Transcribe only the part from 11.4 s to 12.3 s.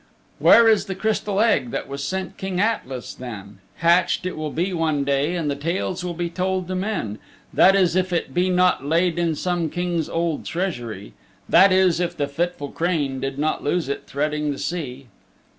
That is if the